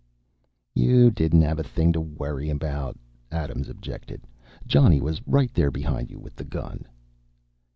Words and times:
"You 0.73 1.11
didn't 1.11 1.43
have 1.43 1.59
a 1.59 1.63
thing 1.63 1.93
to 1.93 2.01
worry 2.01 2.49
about," 2.49 2.97
Adams 3.31 3.69
objected. 3.69 4.25
"Johnny 4.65 4.99
was 4.99 5.21
right 5.27 5.53
there 5.53 5.69
behind 5.69 6.09
you 6.09 6.17
with 6.17 6.35
the 6.35 6.43
gun." 6.43 6.87